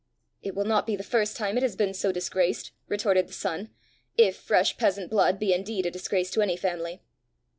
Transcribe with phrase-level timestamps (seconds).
[0.41, 3.69] "It will not be the first time it has been so disgraced!" retorted the son,"
[4.17, 7.03] if fresh peasant blood be indeed a disgrace to any family!"